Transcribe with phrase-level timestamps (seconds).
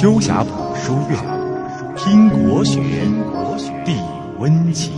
[0.00, 1.18] 秋霞谱书院，
[1.96, 2.80] 听国学，
[3.84, 4.00] 地
[4.38, 4.92] 温情。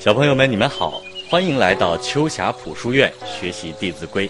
[0.00, 1.00] 小朋友们，你们好，
[1.30, 4.28] 欢迎来到秋霞谱书院学习《弟子规》。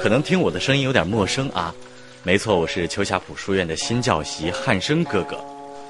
[0.00, 1.74] 可能听我的声音有点陌生啊，
[2.22, 5.36] 没错，我是秋霞谱书院的新教习汉生哥哥。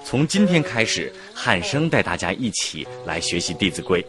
[0.05, 4.03] 从今天开始，汉生带大家一起来学习《弟子规》。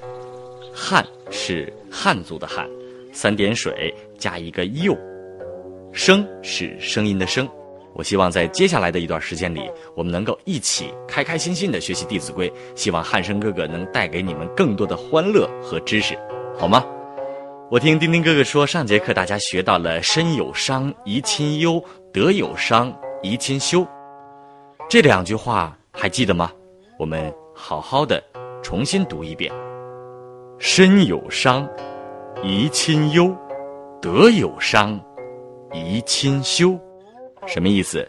[0.73, 2.69] 汉是汉族的汉，
[3.13, 4.93] 三点水加一个又，
[5.93, 7.47] 声是声音的声。
[7.93, 12.49] 我希望在接下来的一段时间里，我们能够一起开开心心的学习《弟子规》。
[12.75, 16.13] 希望汉生哥哥能带给你们更多的欢乐和知识，
[16.59, 16.85] 好吗？
[17.71, 21.81] 我听丁丁哥哥说，上节课大家学到了“身有伤，贻亲忧；
[22.11, 23.87] 德有伤，贻亲羞”
[24.89, 25.75] 这两句话。
[25.95, 26.51] 还记得吗？
[26.99, 28.21] 我们好好的
[28.61, 29.51] 重新读一遍。
[30.59, 31.67] 身有伤，
[32.43, 33.33] 贻亲忧；
[34.01, 34.99] 德有伤，
[35.71, 36.77] 贻亲羞。
[37.47, 38.07] 什么意思？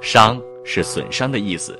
[0.00, 1.78] 伤是损伤的意思，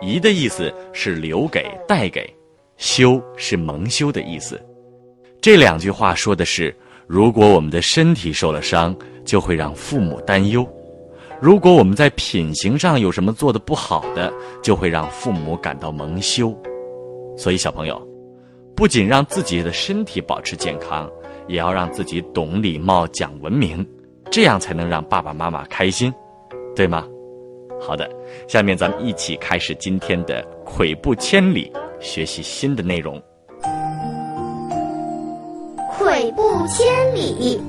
[0.00, 2.30] 贻的意思是留给、带给，
[2.76, 4.60] 羞是蒙羞的意思。
[5.40, 6.74] 这两句话说的是，
[7.06, 10.66] 如果我们的身体受了伤，就会让父母担忧。
[11.42, 16.56] 如果我们在品行上有什么做的不好的，就会让父母感到蒙羞。
[17.36, 18.00] 所以，小朋友，
[18.76, 21.10] 不仅让自己的身体保持健康，
[21.48, 23.84] 也要让自己懂礼貌、讲文明，
[24.30, 26.14] 这样才能让爸爸妈妈开心，
[26.76, 27.04] 对吗？
[27.80, 28.08] 好的，
[28.46, 33.20] 下面咱们一起开始今天的“跬步千里”，学习新的内容。
[35.98, 37.60] 跬步千里。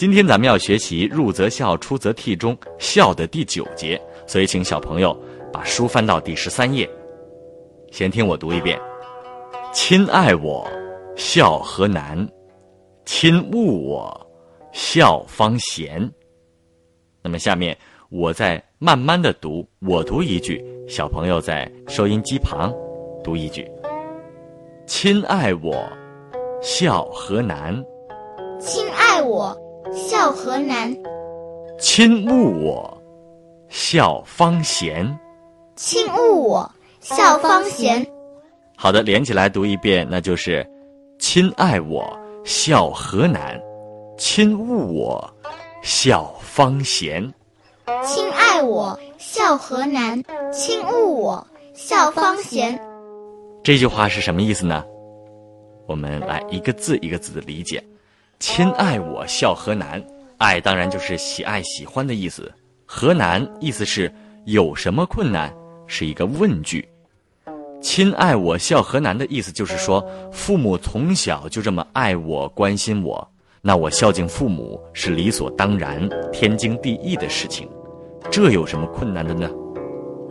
[0.00, 5.14] 今天咱们要学习“入则孝，出则悌”中“孝”的第九节，所以请小朋友
[5.52, 6.88] 把书翻到第十三页。
[7.92, 8.80] 先听我读一遍
[9.74, 10.66] ：“亲爱我，
[11.16, 12.26] 孝何难；
[13.04, 14.26] 亲恶我，
[14.72, 16.10] 孝方贤。”
[17.22, 17.76] 那么下面
[18.08, 22.72] 我再慢慢的读，我读一句，小朋友在收音机旁
[23.22, 23.70] 读一句
[24.88, 25.86] ：“亲爱我，
[26.62, 27.74] 孝何难；
[28.58, 29.54] 亲爱我。”
[29.92, 30.94] 孝何难？
[31.78, 33.02] 亲恶我，
[33.68, 35.18] 孝方贤。
[35.76, 36.70] 亲恶我，
[37.00, 38.06] 孝方贤。
[38.76, 40.66] 好的，连起来读一遍，那就是：
[41.18, 43.58] 亲爱我，孝何难；
[44.18, 45.32] 亲恶我，
[45.82, 47.32] 孝方贤。
[48.04, 52.78] 亲爱我，孝何难；亲恶我，孝方贤。
[53.62, 54.84] 这句话是什么意思呢？
[55.86, 57.82] 我们来一个字一个字的理解。
[58.40, 60.02] 亲爱我，孝何难？
[60.38, 62.50] 爱当然就是喜爱、喜欢的意思。
[62.86, 63.46] 何难？
[63.60, 64.10] 意思是
[64.46, 65.54] 有什么困难？
[65.86, 66.88] 是一个问句。
[67.82, 70.02] 亲爱我，孝何难的意思就是说，
[70.32, 73.28] 父母从小就这么爱我、关心我，
[73.60, 77.68] 那我孝敬父母是理所当然、天经地义的事情。
[78.30, 79.50] 这有什么困难的呢？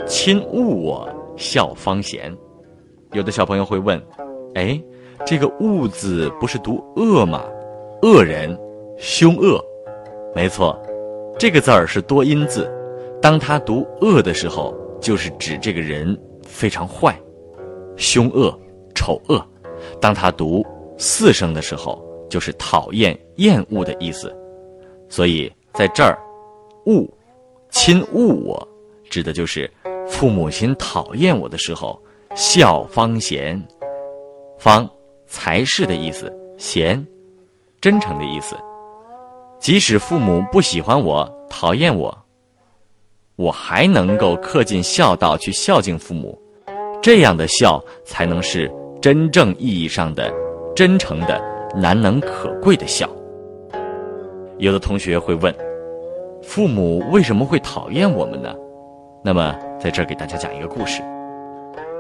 [0.08, 2.36] 亲恶我，孝方贤。
[3.12, 4.02] 有的小朋友会问：
[4.56, 4.82] 哎，
[5.28, 7.44] 这个恶字不是读恶吗？
[8.02, 8.58] 恶人，
[8.98, 9.62] 凶恶，
[10.34, 10.80] 没错，
[11.38, 12.72] 这个字儿是多音字。
[13.22, 17.14] 当他读恶的时候，就是指这个人非常坏、
[17.98, 18.58] 凶恶、
[18.96, 19.38] 丑恶；
[20.00, 20.66] 当他读
[20.98, 24.34] 四声的时候，就是讨厌、厌恶的意思。
[25.10, 26.18] 所以在这儿，
[26.86, 27.06] 恶，
[27.70, 28.66] 亲恶我，
[29.10, 29.70] 指的就是
[30.08, 32.02] 父母亲讨厌我的时候，
[32.34, 33.62] 孝方贤，
[34.58, 34.90] 方
[35.26, 37.06] 才是的意思，贤。
[37.82, 38.58] 真诚的意思，
[39.58, 42.16] 即使父母不喜欢我、讨厌我，
[43.38, 46.38] 我还能够恪尽孝道去孝敬父母，
[47.02, 48.70] 这样的孝才能是
[49.02, 50.30] 真正意义上的
[50.76, 51.42] 真诚的、
[51.74, 53.10] 难能可贵的孝。
[54.58, 55.56] 有的同学会问：
[56.44, 58.54] 父母为什么会讨厌我们呢？
[59.24, 61.02] 那么，在这儿给大家讲一个故事。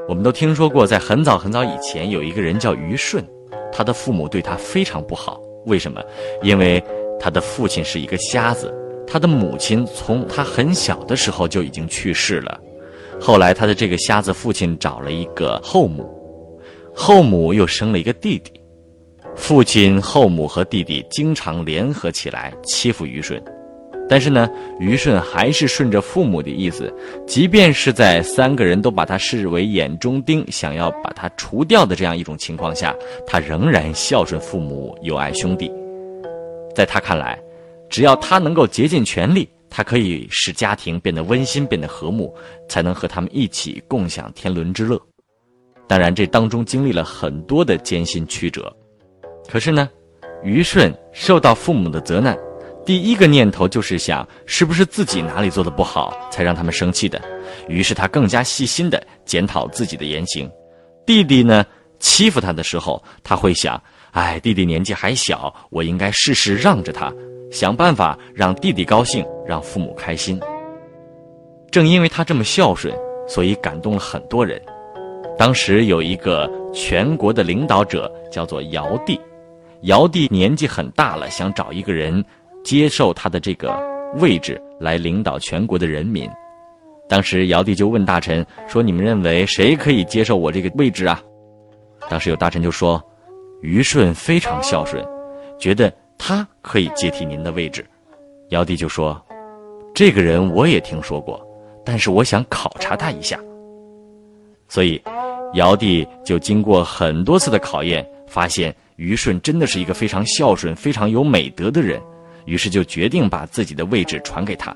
[0.09, 3.25] 我们都听说过，在很早很早以前，有一个人叫于顺，
[3.71, 5.39] 他的父母对他非常不好。
[5.69, 6.03] 为什么？
[6.41, 6.83] 因为
[7.19, 8.73] 他的父亲是一个瞎子，
[9.07, 12.59] 他的母亲从他很小的时候就已经去世了。
[13.21, 16.09] 后来他的这个瞎子父亲找了一个后母，
[16.93, 18.51] 后母又生了一个弟弟，
[19.35, 23.41] 父亲、后母和弟弟经常联合起来欺负虞舜。
[24.09, 26.91] 但是呢，虞舜还是顺着父母的意思，
[27.27, 32.95] 即便是在三个人都把他视为眼中钉，想要把他除掉的这样一种情况下，
[33.27, 35.71] 他仍然孝顺父母，友爱兄弟。
[36.73, 37.39] 在他看来，
[37.87, 42.33] 只要他能够竭尽全力，他可以使家庭变得温馨、变得和睦，
[42.67, 44.99] 才能和他们一起共享天伦之乐。
[45.87, 48.75] 当然，这当中经历了很多的艰辛曲折。
[49.47, 49.89] 可是呢，
[50.43, 52.37] 虞舜受到父母的责难，
[52.89, 57.21] 第一个念头就是想，是不是自己哪里做的不好，才让他们生气的？
[57.67, 60.49] 于是他更加细心的检讨自己的言行。
[61.05, 61.63] 弟弟呢，
[61.99, 67.13] 欺负他的时候，他会想，哎，弟弟年纪还小，我应该事事让着他。
[67.51, 70.41] 想办法让弟弟高兴，让父母开心。
[71.69, 72.91] 正因为他这么孝顺，
[73.27, 74.59] 所以感动了很多人。
[75.37, 79.21] 当时有一个全国的领导者，叫做尧帝。
[79.83, 82.25] 尧帝年纪很大了，想找一个人
[82.63, 83.77] 接受他的这个
[84.15, 86.29] 位置，来领导全国的人民。
[87.07, 91.21] 当时尧帝就问大臣说：“你们认为谁可以接受我这个位置啊？”
[92.09, 93.01] 当时有大臣就说
[93.61, 95.03] ：“虞舜非常孝顺，
[95.57, 95.91] 觉得。”
[96.21, 97.83] 他可以接替您的位置，
[98.49, 99.19] 尧帝就说
[99.95, 101.41] ：“这个人我也听说过，
[101.85, 103.39] 但是我想考察他一下。”
[104.67, 105.01] 所以，
[105.53, 112.01] 尧帝就经过很多次的考验，发现虞舜真的是一个非常孝顺、非常有美德的人，
[112.45, 114.75] 于是就决定把自己的位置传给他。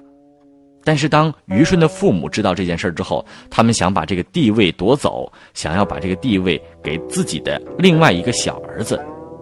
[0.85, 8.99] 但是，当于顺的父母知道这件事之后，他们想把这个地位夺走，想要把这个地位给自己的另外一个小儿子，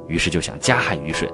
[0.07, 1.27] 于是就想加害于舜。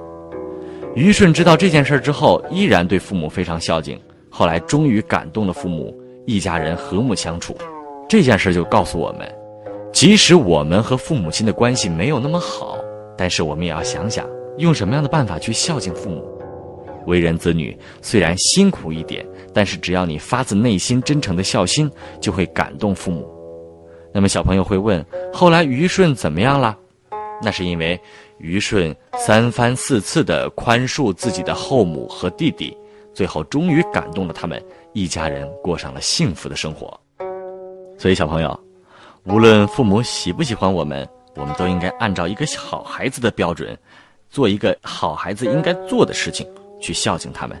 [0.94, 4.00] 于舜知道这件事之后，依然对父母非常孝敬。
[4.30, 5.94] 后来终于感动了父母，
[6.26, 7.54] 一家人和睦相处。
[8.08, 9.30] 这件事就告诉我们，
[9.92, 12.78] 即使我们和父母亲的关系没有那么好，
[13.16, 14.26] 但是我们也要想想
[14.56, 16.37] 用什么样的办法去孝敬父母。
[17.08, 21.90] 为人子女虽然辛苦一点，但是只要你发自内心真诚的孝心，
[22.20, 23.28] 就会感动父母。
[24.14, 26.78] 那么小朋友会问：后来虞舜怎么样了？
[27.42, 28.00] 那是因为。
[28.40, 32.72] 虞舜三番四次的宽恕自己的后母和弟弟，
[33.12, 36.88] 最后终于感动了他们，一家人过上了幸福的生活。
[37.98, 38.56] 所以，小朋友，
[39.24, 43.76] 无论父母喜不喜欢我们，我们都应该按照一个好孩子的标准，
[44.30, 46.46] 做一个好孩子应该做的事情，
[46.80, 47.56] 去孝敬他们。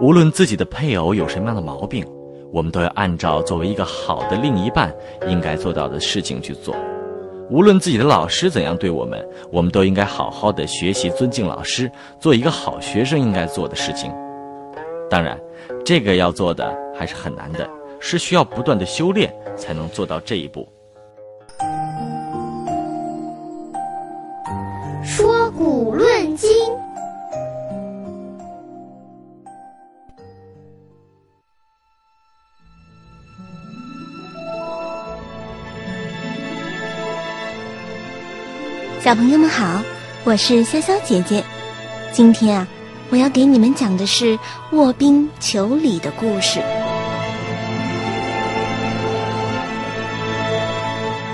[0.00, 2.06] 无论自己的配偶有什么样的毛病，
[2.52, 4.94] 我们都要按照作为一个好的另一半
[5.28, 6.74] 应该做到的事情去做。
[7.50, 14.12] 无论自己的老师怎样对我们，我们都应该好好的学习，尊敬老师，做一个好学生应该做的事情。
[15.10, 15.38] 当然，
[15.84, 20.66] 这个要做的还是很难的，是需要不断的修炼才能做到这一步。
[25.02, 25.94] 说古
[39.02, 39.82] 小朋友们好，
[40.24, 41.42] 我是潇潇姐姐。
[42.12, 42.68] 今天啊，
[43.08, 44.38] 我要给你们讲的是
[44.72, 46.60] 卧冰求鲤的故事。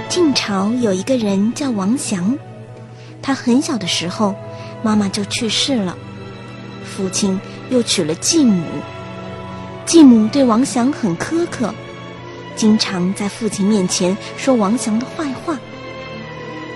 [0.08, 2.38] 晋朝有一个人叫王祥，
[3.20, 4.36] 他很小的时候，
[4.84, 5.98] 妈妈就去世了，
[6.84, 7.40] 父亲
[7.70, 8.62] 又娶了继母。
[9.84, 11.74] 继母对王祥很苛刻，
[12.54, 15.58] 经常在父亲面前说王祥的坏话。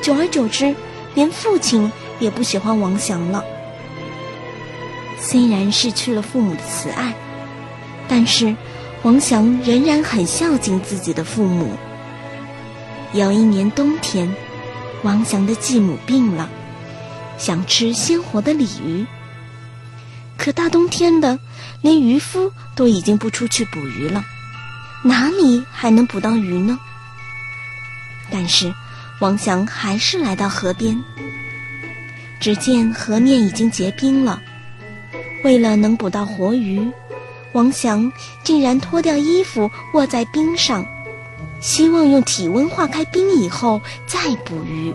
[0.02, 0.74] 久而久之，
[1.14, 3.44] 连父亲也不喜欢王祥了。
[5.20, 7.14] 虽然失去了父母的慈爱，
[8.08, 8.56] 但是
[9.02, 11.76] 王祥仍然很孝敬自己的父母。
[13.12, 14.34] 有一年冬天，
[15.02, 16.48] 王祥的继母病了，
[17.36, 19.04] 想吃鲜活的鲤鱼。
[20.38, 21.38] 可大冬天的，
[21.82, 24.24] 连渔夫都已经不出去捕鱼了，
[25.02, 26.78] 哪里还能捕到鱼呢？
[28.30, 28.72] 但是。
[29.20, 30.98] 王祥还是来到河边，
[32.40, 34.40] 只见河面已经结冰了。
[35.44, 36.90] 为了能捕到活鱼，
[37.52, 38.10] 王祥
[38.42, 40.82] 竟然脱掉衣服卧在冰上，
[41.60, 44.94] 希望用体温化开冰以后再捕鱼。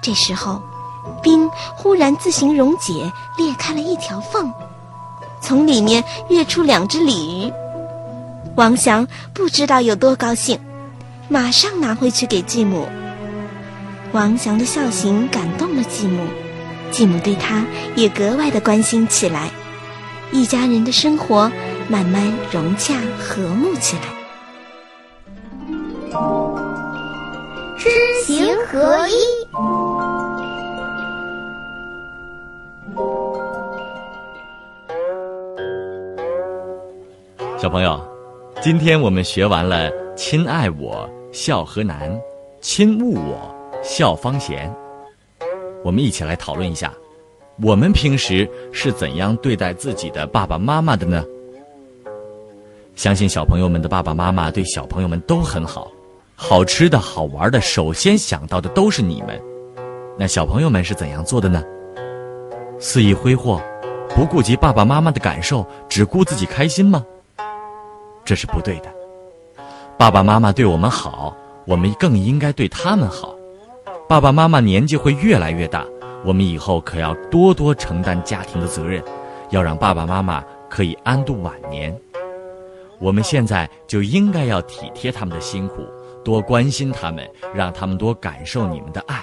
[0.00, 0.62] 这时候，
[1.22, 1.46] 冰
[1.76, 4.50] 忽然自行溶解，裂开了一条缝，
[5.42, 7.52] 从里面跃出两只鲤鱼。
[8.56, 10.58] 王祥不知道有多高兴。
[11.32, 12.88] 马上拿回去给继母。
[14.10, 16.26] 王祥的孝行感动了继母，
[16.90, 19.48] 继母对他也格外的关心起来，
[20.32, 21.48] 一家人的生活
[21.88, 22.20] 慢慢
[22.50, 24.02] 融洽和睦起来。
[27.78, 27.88] 知
[28.24, 29.14] 行合一，
[37.56, 38.04] 小朋友，
[38.60, 41.08] 今天我们学完了“亲爱我”。
[41.32, 42.20] 孝何难，
[42.60, 44.72] 亲勿我，孝方贤。
[45.84, 46.92] 我们一起来讨论一下，
[47.62, 51.24] 我们平时是怎样对待自己的爸爸妈妈的呢？
[52.96, 55.90] 相信小朋友们的爸爸妈妈对小朋友们都很好，
[56.34, 59.40] 好吃的好玩的，首先想到的都是你们。
[60.18, 61.62] 那小朋友们是怎样做的呢？
[62.80, 63.62] 肆意挥霍，
[64.16, 67.06] 不顾及爸爸妈妈的感受，只顾自己开心吗？
[68.24, 68.99] 这是不对的。
[70.00, 73.34] 爸爸妈妈对我们好，我们更应该对他们好。
[74.08, 75.84] 爸爸妈妈年纪会越来越大，
[76.24, 79.04] 我们以后可要多多承担家庭的责任，
[79.50, 81.94] 要让爸爸妈妈可以安度晚年。
[82.98, 85.86] 我们现在就应该要体贴他们的辛苦，
[86.24, 89.22] 多关心他们，让他们多感受你们的爱。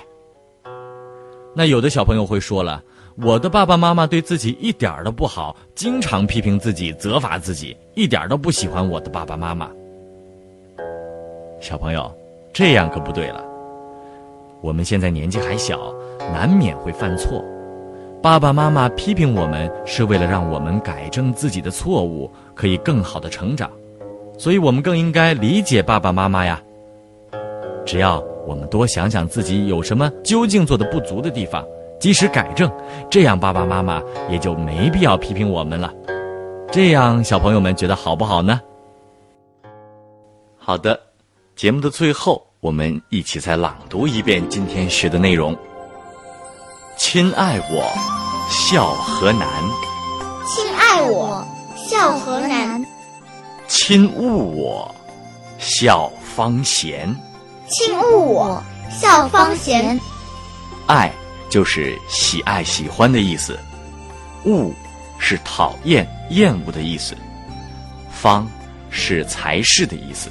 [1.56, 2.84] 那有的小朋友会说了，
[3.16, 9.72] 我的爸爸妈妈对自己一点都不好，经常批评自己、责罚自己，一点都不喜欢我的爸爸妈妈。
[11.60, 12.12] 小朋友，
[12.54, 13.44] 这样可不对了。
[14.62, 15.94] 我们现在年纪还小，
[16.34, 17.44] 难免会犯错。
[18.22, 23.70] 爸爸妈妈批评我们，是为了让我们改正自己的错误，可以更好的成长。
[24.38, 26.62] 所以我们更应该理解爸爸妈妈呀。
[27.86, 28.24] 只要。
[28.48, 31.68] 我们多想想自己有什么究竟做的不足的地方，
[32.00, 32.72] 及时改正，
[33.10, 35.94] 这样爸爸妈妈也就没必要批评我们了。
[36.72, 38.62] 这样小朋友们觉得好不好呢？
[40.58, 40.98] 好的，
[41.58, 45.58] 节目的最后，我们一起再朗读一遍今天学的内容。
[47.00, 47.92] 亲爱我，
[48.48, 49.50] 孝何难？
[50.46, 51.44] 亲爱我，
[51.76, 52.86] 孝何难？
[53.68, 54.96] 亲恶我，
[55.58, 57.10] 孝方贤。
[57.68, 60.00] 亲恶我，孝方贤。
[60.86, 61.12] 爱
[61.50, 63.58] 就是喜爱、喜欢的意思，
[64.44, 64.72] 恶
[65.18, 67.18] 是讨厌、厌恶的意思，
[68.12, 68.48] 方
[68.92, 70.30] 是才是的意思。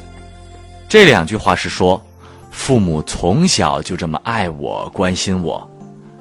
[0.96, 2.02] 这两句话是说，
[2.50, 5.70] 父母从小就这么爱我、关心我，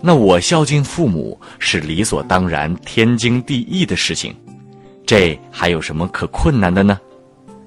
[0.01, 4.36] 那我孝敬父母是理所当然、天经地义的事情，
[5.05, 7.00] 这还有什么可困难的呢？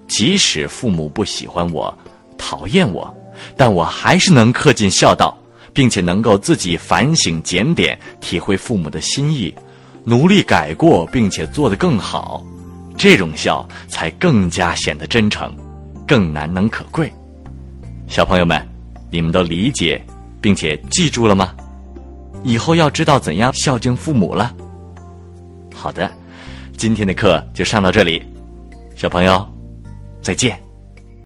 [0.07, 1.97] 即使父母不喜欢我、
[2.37, 3.17] 讨厌我。
[3.57, 5.35] 但我还是能恪尽孝道，
[5.73, 9.55] 并且能够自己反省检点，体会父母的心意，
[10.05, 12.45] 努力改过，并且做得更好，
[12.99, 15.57] 这种孝才更加显得真诚，
[16.09, 17.13] 更难能可贵。
[18.09, 18.67] 小朋友们，
[19.11, 20.03] 你们都理解
[20.41, 21.55] 并且记住了吗？
[22.43, 24.55] 以后要知道怎样孝敬父母了。
[25.75, 26.11] 好的，
[26.77, 28.23] 今天的课就上到这里，
[28.97, 29.47] 小朋友，
[30.23, 30.59] 再见。